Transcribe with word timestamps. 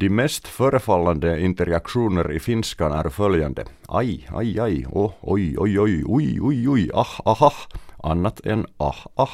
De 0.00 0.08
mest 0.10 0.48
förefallande 0.48 1.40
interaktioner 1.40 2.32
i 2.32 2.40
finskan 2.40 2.92
är 2.92 3.08
följande. 3.08 3.64
Aj, 3.88 4.28
aj, 4.32 4.60
aj, 4.60 4.86
oh, 4.92 5.12
oj, 5.20 5.58
oj, 5.58 5.80
oj, 5.80 6.04
oj, 6.06 6.40
oj, 6.40 6.68
oj, 6.68 6.90
ah, 6.94 7.20
aha, 7.24 7.52
annat 8.02 8.40
än 8.46 8.66
ah, 8.76 9.06
ah. 9.14 9.30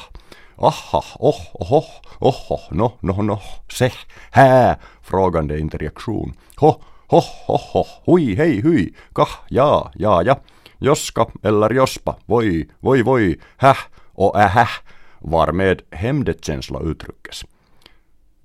Aha, 0.57 1.03
oh, 1.19 1.41
oh, 1.53 1.85
oh, 2.19 2.51
oh, 2.51 2.61
no, 2.71 2.97
no, 3.01 3.21
no, 3.21 3.39
se, 3.71 3.91
hää, 4.31 4.79
frågande 5.01 5.59
interaktion. 5.59 6.33
Ho, 6.61 6.81
ho, 7.11 7.21
ho, 7.47 7.57
ho, 7.73 7.87
hui, 8.07 8.35
hej, 8.35 8.61
hui, 8.61 8.93
kah, 9.13 9.39
ja, 9.49 9.91
ja, 9.95 10.21
ja, 10.21 10.35
joska 10.79 11.25
eller 11.43 11.73
jospa, 11.73 12.15
voi, 12.29 12.67
voi, 12.83 13.05
voi, 13.05 13.39
häh 13.57 13.79
och 14.15 14.39
ähäh, 14.39 14.83
varmed 15.31 15.79
hämndetkänsla 15.91 16.79
uttryckes. 16.79 17.45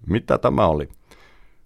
Mitä 0.06 0.38
tämä 0.38 0.66
oli? 0.66 0.88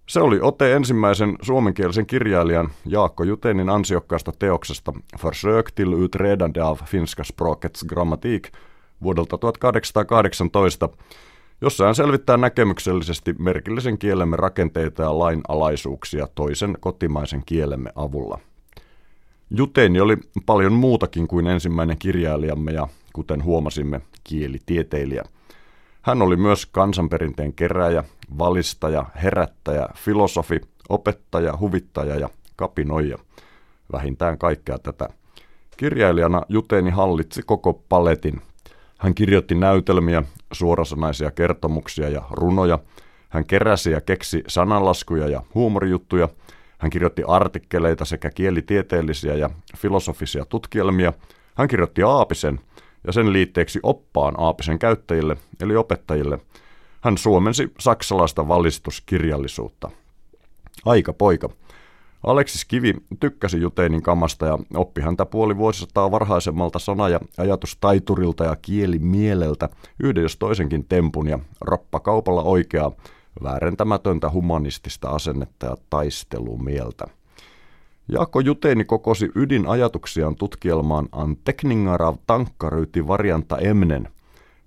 Se 0.07 0.21
oli 0.21 0.39
ote 0.41 0.73
ensimmäisen 0.73 1.37
suomenkielisen 1.43 2.07
kirjailijan 2.07 2.71
Jaakko 2.85 3.25
Jutenin 3.25 3.69
ansiokkaasta 3.69 4.33
teoksesta 4.39 4.93
Försök 5.19 5.73
till 5.75 5.93
utredande 5.93 6.61
av 6.61 6.79
finska 6.85 7.25
språkets 7.25 7.85
grammatik 7.85 8.53
vuodelta 9.03 9.39
1818, 9.39 10.89
jossa 11.61 11.85
hän 11.85 11.95
selvittää 11.95 12.37
näkemyksellisesti 12.37 13.35
merkillisen 13.39 13.99
kielemme 13.99 14.37
rakenteita 14.37 15.03
ja 15.03 15.19
lainalaisuuksia 15.19 16.29
toisen 16.35 16.77
kotimaisen 16.81 17.43
kielemme 17.47 17.91
avulla. 17.97 18.39
Juteni 19.51 20.01
oli 20.01 20.17
paljon 20.47 20.73
muutakin 20.73 21.29
kuin 21.29 21.47
ensimmäinen 21.47 21.99
kirjailijamme 21.99 22.73
ja, 22.73 22.89
kuten 23.13 23.45
huomasimme, 23.45 24.01
kielitieteilijä– 24.25 25.25
hän 26.07 26.23
oli 26.23 26.37
myös 26.37 26.67
kansanperinteen 26.67 27.53
keräjä, 27.53 28.05
valistaja, 28.39 29.05
herättäjä, 29.23 29.89
filosofi, 29.95 30.61
opettaja, 30.89 31.57
huvittaja 31.61 32.17
ja 32.17 32.29
kapinoija. 32.57 33.19
Vähintään 33.93 34.39
kaikkea 34.39 34.79
tätä. 34.79 35.09
Kirjailijana 35.77 36.43
Juteni 36.49 36.91
hallitsi 36.91 37.43
koko 37.47 37.73
paletin. 37.89 38.43
Hän 38.99 39.15
kirjoitti 39.15 39.55
näytelmiä, 39.55 40.23
suorasanaisia 40.53 41.31
kertomuksia 41.31 42.09
ja 42.09 42.23
runoja. 42.31 42.79
Hän 43.29 43.47
keräsi 43.47 43.91
ja 43.91 44.01
keksi 44.01 44.43
sananlaskuja 44.49 45.29
ja 45.29 45.43
huumorijuttuja. 45.55 46.29
Hän 46.79 46.91
kirjoitti 46.91 47.23
artikkeleita 47.29 48.05
sekä 48.05 48.31
kielitieteellisiä 48.31 49.35
ja 49.35 49.51
filosofisia 49.77 50.45
tutkielmia. 50.45 51.13
Hän 51.55 51.69
kirjoitti 51.69 52.03
Aapisen– 52.03 52.61
ja 53.07 53.13
sen 53.13 53.33
liitteeksi 53.33 53.81
oppaan 53.83 54.35
Aapisen 54.39 54.79
käyttäjille 54.79 55.37
eli 55.61 55.77
opettajille. 55.77 56.39
Hän 57.01 57.19
suomensi 57.19 57.73
saksalaista 57.79 58.49
valistuskirjallisuutta. 58.49 59.91
Aika 60.85 61.13
poika. 61.13 61.49
Aleksis 62.27 62.65
Kivi 62.65 62.95
tykkäsi 63.21 63.61
Juteinin 63.61 64.03
kamasta 64.03 64.47
ja 64.47 64.59
oppi 64.75 65.01
häntä 65.01 65.27
puoli 65.27 65.57
vuosisataa 65.57 66.11
varhaisemmalta 66.11 66.79
sana- 66.79 67.09
ja 67.09 67.21
ajatustaiturilta 67.39 68.45
ja 68.45 68.57
kielimieleltä 68.57 69.69
yhden 70.03 70.23
jos 70.23 70.37
toisenkin 70.37 70.85
tempun 70.89 71.29
ja 71.29 71.39
roppakaupalla 71.61 72.43
oikeaa, 72.43 72.93
väärentämätöntä 73.43 74.31
humanistista 74.31 75.09
asennetta 75.09 75.67
ja 75.67 75.77
taistelumieltä. 75.91 77.05
Jaakko 78.09 78.41
Juteini 78.41 78.85
kokosi 78.85 79.31
ydinajatuksiaan 79.35 80.37
tutkielmaan 80.37 81.09
Antekningar 81.13 82.03
av 82.03 82.17
tankkaryti 82.27 83.09
varianta 83.09 83.59
emnen, 83.59 84.09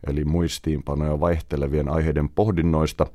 eli 0.08 0.26
muistiinpanoja 0.26 1.20
vaihtelevien 1.20 1.90
aiheiden 1.90 2.30
pohdinnoista, 2.30 3.06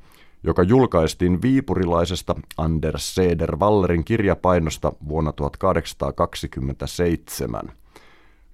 joka 0.43 0.63
julkaistiin 0.63 1.41
viipurilaisesta 1.41 2.35
Anders 2.57 3.15
Seder 3.15 3.55
Wallerin 3.55 4.05
kirjapainosta 4.05 4.93
vuonna 5.07 5.33
1827. 5.33 7.71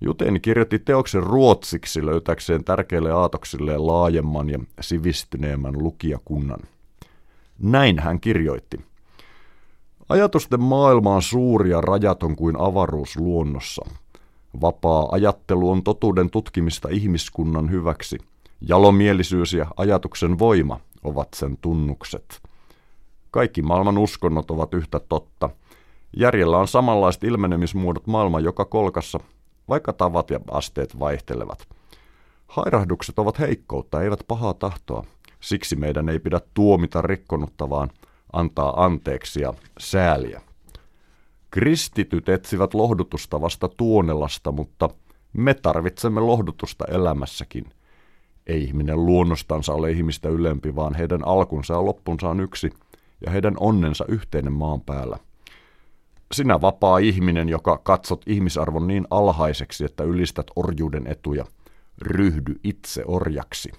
Juteini 0.02 0.40
kirjoitti 0.40 0.80
teoksen 0.80 1.24
ruotsiksi 1.24 2.06
löytäkseen 2.06 2.64
tärkeille 2.64 3.12
aatoksille 3.12 3.78
laajemman 3.78 4.50
ja 4.50 4.60
sivistyneemmän 4.82 5.84
lukijakunnan. 5.84 6.60
Näin 7.60 8.00
hän 8.00 8.20
kirjoitti– 8.20 8.80
Ajatusten 10.12 10.62
maailma 10.62 11.16
on 11.16 11.22
suuri 11.22 11.70
ja 11.70 11.82
rajaton 11.82 12.36
kuin 12.36 12.56
avaruus 12.60 13.18
luonnossa. 13.18 13.86
Vapaa 14.62 15.10
ajattelu 15.12 15.72
on 15.72 15.84
totuuden 15.84 16.30
tutkimista 16.30 16.90
ihmiskunnan 16.92 17.72
hyväksi. 17.72 18.18
Jalomielisyys 18.62 19.54
ja 19.54 19.66
ajatuksen 19.78 20.40
voima 20.40 20.80
ovat 21.04 21.28
sen 21.36 21.58
tunnukset. 21.62 22.42
Kaikki 23.32 23.62
maailman 23.62 23.98
uskonnot 23.98 24.52
ovat 24.52 24.74
yhtä 24.74 25.00
totta. 25.00 25.50
Järjellä 26.18 26.58
on 26.58 26.68
samanlaiset 26.68 27.24
ilmenemismuodot 27.24 28.08
maailman 28.08 28.44
joka 28.44 28.66
kolkassa, 28.66 29.20
vaikka 29.70 29.94
tavat 29.94 30.30
ja 30.30 30.40
asteet 30.52 31.00
vaihtelevat. 31.00 31.68
Hairahdukset 32.48 33.20
ovat 33.20 33.40
heikkoutta, 33.40 34.02
eivät 34.02 34.24
pahaa 34.28 34.54
tahtoa. 34.54 35.04
Siksi 35.40 35.76
meidän 35.76 36.10
ei 36.10 36.20
pidä 36.20 36.42
tuomita 36.54 37.02
rikkonutta, 37.02 37.70
vaan– 37.70 37.90
antaa 38.34 38.86
anteeksi 38.86 39.42
ja 39.42 39.54
sääliä. 39.80 40.42
Kristityt 41.52 42.30
etsivät 42.30 42.74
lohdutusta 42.74 43.42
vasta 43.42 43.68
tuonelasta, 43.68 44.52
mutta 44.52 44.90
me 45.34 45.54
tarvitsemme 45.54 46.22
lohdutusta 46.22 46.86
elämässäkin. 46.86 47.66
Ei 48.48 48.64
ihminen 48.64 49.06
luonnostansa 49.06 49.74
ole 49.74 49.92
ihmistä 49.92 50.30
ylempi, 50.30 50.76
vaan 50.76 50.96
heidän 50.96 51.28
alkunsa 51.28 51.74
ja 51.74 51.86
loppunsa 51.86 52.30
on 52.30 52.40
yksi, 52.40 52.70
ja 53.26 53.32
heidän 53.32 53.56
onnensa 53.60 54.06
yhteinen 54.08 54.54
maan 54.54 54.82
päällä. 54.82 55.18
Sinä 56.32 56.62
vapaa 56.62 56.98
ihminen, 56.98 57.50
joka 57.50 57.78
katsot 57.78 58.22
ihmisarvon 58.28 58.88
niin 58.88 59.08
alhaiseksi, 59.10 59.86
että 59.86 60.04
ylistät 60.04 60.48
orjuuden 60.56 61.08
etuja, 61.08 61.46
ryhdy 62.02 62.56
itse 62.64 63.04
orjaksi. 63.06 63.72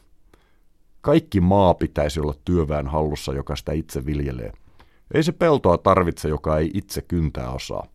Kaikki 1.02 1.40
maa 1.40 1.74
pitäisi 1.74 2.20
olla 2.20 2.34
työväen 2.44 2.86
hallussa, 2.86 3.32
joka 3.32 3.56
sitä 3.56 3.72
itse 3.72 4.06
viljelee. 4.06 4.52
Ei 5.14 5.22
se 5.22 5.32
peltoa 5.32 5.78
tarvitse, 5.78 6.28
joka 6.28 6.58
ei 6.58 6.70
itse 6.74 7.02
kyntää 7.02 7.50
osaa. 7.50 7.86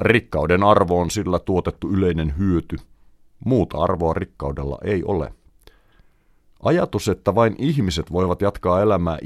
Rikkauden 0.00 0.62
arvo 0.62 1.00
on 1.00 1.10
sillä 1.10 1.38
tuotettu 1.38 1.90
yleinen 1.90 2.34
hyöty. 2.38 2.76
Muuta 3.44 3.78
arvoa 3.78 4.14
rikkaudella 4.14 4.78
ei 4.84 5.04
ole. 5.04 5.32
Ajatus, 6.62 7.08
että 7.08 7.34
vain 7.34 7.54
ihmiset 7.58 8.12
voivat 8.12 8.42
jatkaa 8.42 8.82
elämää 8.82 9.18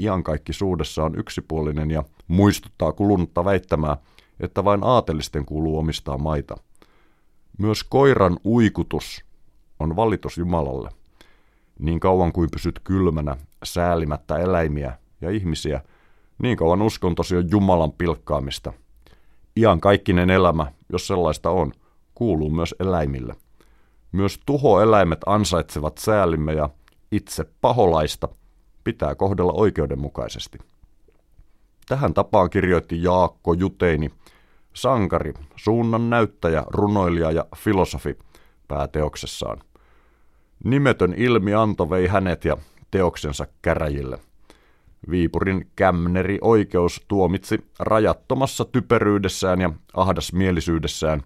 suudessa 0.51 1.03
on 1.03 1.19
yksipuolinen 1.19 1.91
ja 1.91 2.03
muistuttaa 2.27 2.91
kulunutta 2.91 3.45
väittämää, 3.45 3.97
että 4.39 4.63
vain 4.63 4.79
aatelisten 4.83 5.45
kuuluu 5.45 5.77
omistaa 5.77 6.17
maita. 6.17 6.57
Myös 7.57 7.83
koiran 7.83 8.37
uikutus 8.45 9.25
on 9.79 9.95
valitus 9.95 10.37
Jumalalle. 10.37 10.89
Niin 11.79 11.99
kauan 11.99 12.31
kuin 12.31 12.49
pysyt 12.51 12.79
kylmänä, 12.83 13.37
säälimättä 13.63 14.37
eläimiä 14.37 14.97
ja 15.21 15.31
ihmisiä, 15.31 15.81
niin 16.41 16.57
kauan 16.57 16.81
uskontosi 16.81 17.37
on 17.37 17.51
Jumalan 17.51 17.91
pilkkaamista. 17.91 18.73
Ian 19.57 19.81
kaikkinen 19.81 20.29
elämä, 20.29 20.71
jos 20.91 21.07
sellaista 21.07 21.49
on, 21.49 21.71
kuuluu 22.15 22.49
myös 22.49 22.75
eläimille. 22.79 23.35
Myös 24.11 24.39
tuhoeläimet 24.45 25.19
ansaitsevat 25.25 25.97
säälimme 25.97 26.53
ja 26.53 26.69
itse 27.11 27.45
paholaista 27.61 28.27
pitää 28.83 29.15
kohdella 29.15 29.53
oikeudenmukaisesti. 29.53 30.57
Tähän 31.89 32.13
tapaan 32.13 32.49
kirjoitti 32.49 33.03
Jaakko 33.03 33.53
Juteini, 33.53 34.09
sankari, 34.73 35.33
suunnan 35.55 36.09
näyttäjä, 36.09 36.63
runoilija 36.67 37.31
ja 37.31 37.45
filosofi 37.55 38.17
pääteoksessaan. 38.67 39.61
Nimetön 40.63 41.13
ilmianto 41.17 41.89
vei 41.89 42.07
hänet 42.07 42.45
ja 42.45 42.57
teoksensa 42.91 43.47
käräjille. 43.61 44.19
Viipurin 45.09 45.71
kämneri 45.75 46.37
oikeus 46.41 47.05
tuomitsi 47.07 47.65
rajattomassa 47.79 48.65
typeryydessään 48.65 49.61
ja 49.61 49.71
ahdasmielisyydessään, 49.93 51.21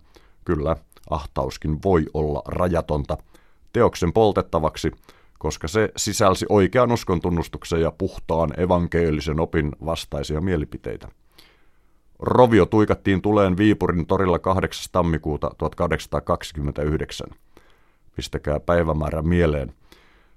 kyllä 0.46 0.76
ahtauskin 1.10 1.78
voi 1.84 2.06
olla 2.14 2.42
rajatonta, 2.48 3.18
teoksen 3.74 4.14
poltettavaksi, 4.14 4.92
koska 5.40 5.68
se 5.68 5.90
sisälsi 5.98 6.46
oikean 6.50 6.92
uskon 6.92 7.22
tunnustuksen 7.22 7.82
ja 7.82 7.92
puhtaan 7.92 8.60
evankeelisen 8.60 9.40
opin 9.40 9.72
vastaisia 9.86 10.42
mielipiteitä. 10.42 11.08
Rovio 12.20 12.66
tuikattiin 12.66 13.22
tuleen 13.22 13.58
Viipurin 13.58 14.06
torilla 14.08 14.40
8. 14.40 14.90
tammikuuta 14.92 15.52
1829 15.58 17.28
pistäkää 18.16 18.60
päivämäärä 18.60 19.22
mieleen. 19.22 19.74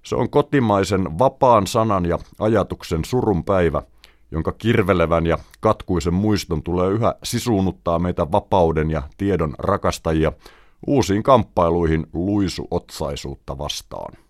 Se 0.03 0.17
on 0.17 0.31
kotimaisen 0.31 1.19
vapaan 1.19 1.67
sanan 1.67 2.07
ja 2.07 2.19
ajatuksen 2.39 3.05
surun 3.05 3.45
päivä, 3.45 3.83
jonka 4.31 4.53
kirvelevän 4.53 5.27
ja 5.27 5.39
katkuisen 5.61 6.15
muiston 6.15 6.63
tulee 6.63 6.91
yhä 6.91 7.15
sisuunuttaa 7.23 7.99
meitä 7.99 8.33
vapauden 8.33 8.91
ja 8.91 9.03
tiedon 9.17 9.55
rakastajia 9.59 10.33
uusiin 10.87 11.23
kamppailuihin 11.23 12.07
luisuotsaisuutta 12.13 13.59
vastaan. 13.59 14.24